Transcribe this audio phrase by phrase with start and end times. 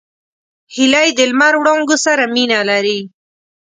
[0.75, 2.99] هیلۍ د لمر وړانګو سره مینه لري